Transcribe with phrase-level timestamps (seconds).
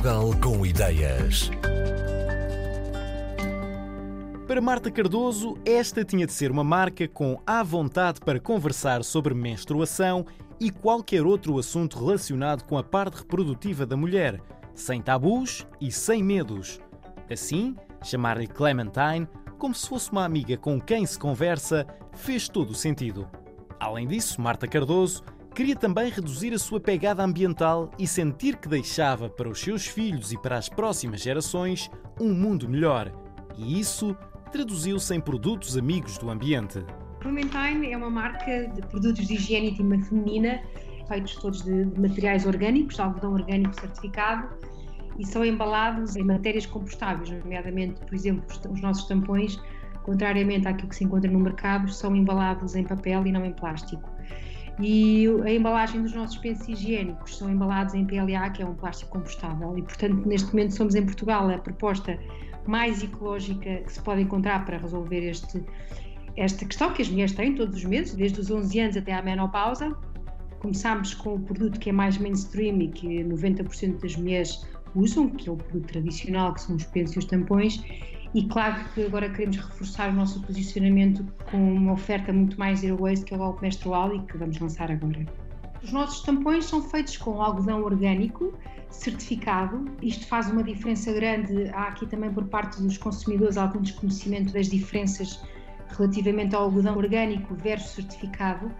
[0.00, 1.50] Portugal com ideias.
[4.48, 9.34] Para Marta Cardoso, esta tinha de ser uma marca com à vontade para conversar sobre
[9.34, 10.24] menstruação
[10.58, 14.40] e qualquer outro assunto relacionado com a parte reprodutiva da mulher,
[14.74, 16.80] sem tabus e sem medos.
[17.30, 22.74] Assim, chamar-lhe Clementine, como se fosse uma amiga com quem se conversa, fez todo o
[22.74, 23.28] sentido.
[23.78, 25.22] Além disso, Marta Cardoso
[25.54, 30.32] queria também reduzir a sua pegada ambiental e sentir que deixava para os seus filhos
[30.32, 31.90] e para as próximas gerações
[32.20, 33.12] um mundo melhor.
[33.56, 34.16] E isso
[34.52, 36.84] traduziu-se em produtos amigos do ambiente.
[37.20, 40.62] Clementine é uma marca de produtos de higiene íntima feminina,
[41.06, 44.48] feitos todos de materiais orgânicos, algodão orgânico certificado,
[45.18, 49.60] e são embalados em matérias compostáveis, nomeadamente, por exemplo, os nossos tampões,
[50.02, 54.09] contrariamente àquilo que se encontra no mercado, são embalados em papel e não em plástico.
[54.80, 59.10] E a embalagem dos nossos pensos higiênicos são embalados em PLA, que é um plástico
[59.10, 59.76] compostável.
[59.76, 62.18] E, portanto, neste momento somos em Portugal a proposta
[62.66, 65.62] mais ecológica que se pode encontrar para resolver este,
[66.36, 69.22] esta questão que as mulheres têm todos os meses, desde os 11 anos até à
[69.22, 69.94] menopausa.
[70.60, 75.48] Começámos com o produto que é mais mainstream e que 90% das mulheres usam, que
[75.48, 77.82] é o produto tradicional, que são os pensos e os tampões,
[78.34, 82.96] e claro que agora queremos reforçar o nosso posicionamento com uma oferta muito mais zero
[82.96, 85.26] waste, que é o álcool menstrual e que vamos lançar agora.
[85.82, 88.52] Os nossos tampões são feitos com algodão orgânico
[88.90, 89.86] certificado.
[90.02, 91.68] Isto faz uma diferença grande.
[91.70, 95.42] Há aqui também por parte dos consumidores algum desconhecimento das diferenças
[95.88, 98.70] relativamente ao algodão orgânico versus certificado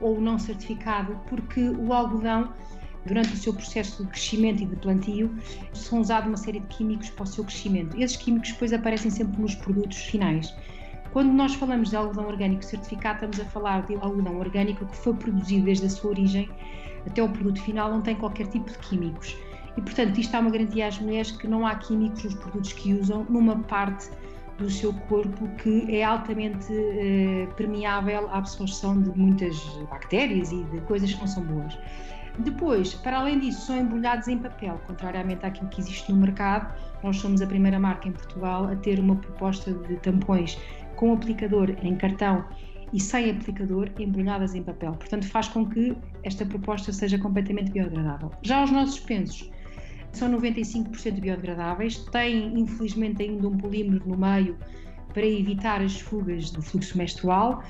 [0.00, 2.52] ou não certificado, porque o algodão
[3.06, 5.34] durante o seu processo de crescimento e de plantio,
[5.72, 8.00] são usados uma série de químicos para o seu crescimento.
[8.00, 10.54] Esses químicos depois aparecem sempre nos produtos finais.
[11.12, 15.12] Quando nós falamos de algodão orgânico certificado, estamos a falar de algodão orgânico que foi
[15.14, 16.48] produzido desde a sua origem
[17.06, 19.36] até o produto final, não tem qualquer tipo de químicos.
[19.76, 22.94] E, portanto, isto dá uma garantia às mulheres que não há químicos nos produtos que
[22.94, 24.08] usam numa parte
[24.58, 29.58] do seu corpo que é altamente eh, permeável à absorção de muitas
[29.90, 31.76] bactérias e de coisas que não são boas.
[32.38, 36.74] Depois, para além disso, são embrulhados em papel, contrariamente àquilo que existe no mercado.
[37.02, 40.58] Nós somos a primeira marca em Portugal a ter uma proposta de tampões
[40.96, 42.44] com aplicador em cartão
[42.92, 44.92] e sem aplicador embrulhadas em papel.
[44.92, 48.30] Portanto, faz com que esta proposta seja completamente biodegradável.
[48.42, 49.50] Já os nossos pensos
[50.12, 54.56] são 95% biodegradáveis, têm infelizmente ainda um polímero no meio
[55.12, 57.62] para evitar as fugas do fluxo menstrual.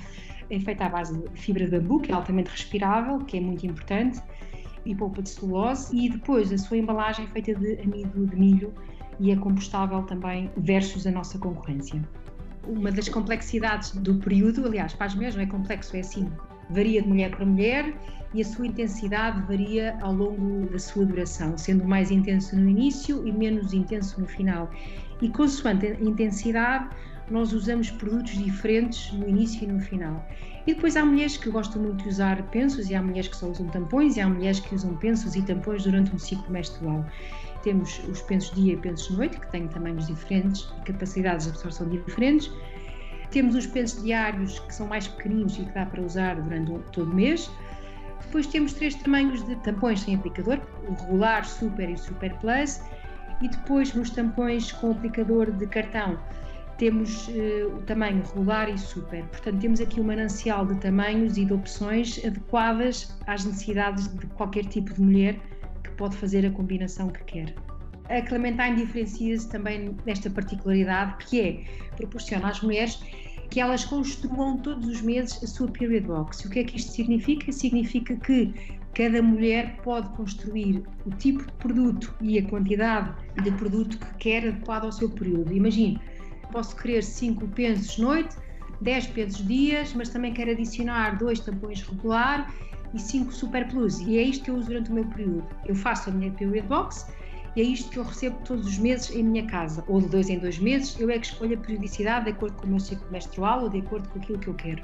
[0.50, 3.64] É feita à base de fibra de bambu, que é altamente respirável, que é muito
[3.64, 4.20] importante
[4.84, 8.72] e polpa de celulose e depois a sua embalagem é feita de amido de milho
[9.20, 12.02] e é compostável também versus a nossa concorrência.
[12.66, 16.30] Uma das complexidades do período, aliás, para as mulheres não é complexo, é assim,
[16.70, 17.94] varia de mulher para mulher
[18.34, 23.26] e a sua intensidade varia ao longo da sua duração, sendo mais intenso no início
[23.26, 24.70] e menos intenso no final.
[25.20, 26.88] E consoante a intensidade,
[27.32, 30.24] nós usamos produtos diferentes no início e no final.
[30.66, 33.48] E depois há mulheres que gostam muito de usar pensos e há mulheres que só
[33.48, 37.04] usam tampões e há mulheres que usam pensos e tampões durante um ciclo menstrual.
[37.62, 41.88] Temos os pensos dia e pensos noite, que têm tamanhos diferentes e capacidades de absorção
[41.88, 42.50] diferentes.
[43.30, 47.10] Temos os pensos diários, que são mais pequeninos e que dá para usar durante todo
[47.10, 47.50] o mês.
[48.20, 52.82] Depois temos três tamanhos de tampões sem aplicador, o regular, super e super plus.
[53.40, 56.18] E depois nos tampões com aplicador de cartão,
[56.82, 59.22] temos uh, o tamanho regular e super.
[59.26, 64.64] Portanto, temos aqui um manancial de tamanhos e de opções adequadas às necessidades de qualquer
[64.64, 65.38] tipo de mulher
[65.84, 67.54] que pode fazer a combinação que quer.
[68.08, 71.64] A Clementine diferencia-se também desta particularidade que é
[71.96, 73.00] proporciona às mulheres
[73.48, 76.44] que elas construam todos os meses a sua period box.
[76.44, 77.52] O que é que isto significa?
[77.52, 78.52] Significa que
[78.92, 84.48] cada mulher pode construir o tipo de produto e a quantidade de produto que quer
[84.48, 85.52] adequado ao seu período.
[85.52, 86.00] Imagine,
[86.52, 88.36] posso querer 5 pensos noite,
[88.80, 92.52] 10 pensos dias, mas também quero adicionar dois tampões regular
[92.94, 93.98] e 5 super plus.
[94.00, 95.44] E é isto que eu uso durante o meu período.
[95.66, 97.06] Eu faço a minha period box
[97.56, 100.28] e é isto que eu recebo todos os meses em minha casa, ou de dois
[100.28, 100.98] em dois meses.
[100.98, 103.78] Eu é que escolho a periodicidade de acordo com o meu ciclo menstrual ou de
[103.78, 104.82] acordo com aquilo que eu quero.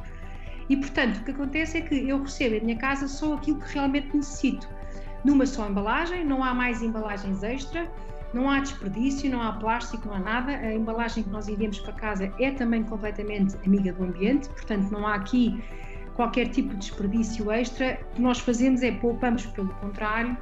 [0.68, 3.72] E portanto, o que acontece é que eu recebo em minha casa só aquilo que
[3.72, 4.68] realmente necessito.
[5.24, 7.90] Numa só embalagem, não há mais embalagens extra
[8.32, 10.52] não há desperdício, não há plástico, não há nada.
[10.52, 15.06] A embalagem que nós enviamos para casa é também completamente amiga do ambiente, portanto, não
[15.06, 15.62] há aqui
[16.14, 17.98] qualquer tipo de desperdício extra.
[18.12, 20.36] O que nós fazemos é poupamos pelo contrário.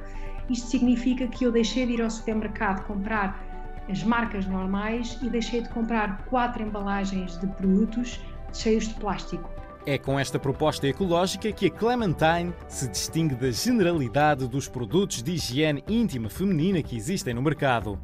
[0.49, 3.41] Isto significa que eu deixei de ir ao supermercado comprar
[3.89, 8.19] as marcas normais e deixei de comprar quatro embalagens de produtos
[8.51, 9.49] cheios de plástico.
[9.89, 15.31] É com esta proposta ecológica que a Clementine se distingue da generalidade dos produtos de
[15.31, 17.97] higiene íntima feminina que existem no mercado.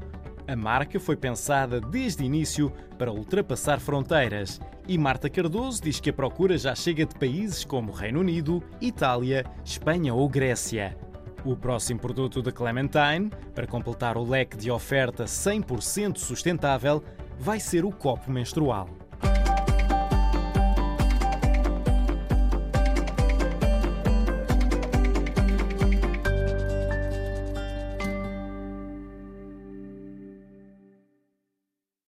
[0.48, 6.10] A marca foi pensada desde o início para ultrapassar fronteiras e Marta Cardoso diz que
[6.10, 10.98] a procura já chega de países como Reino Unido, Itália, Espanha ou Grécia.
[11.44, 17.04] O próximo produto da Clementine, para completar o leque de oferta 100% sustentável,
[17.38, 19.03] vai ser o copo menstrual.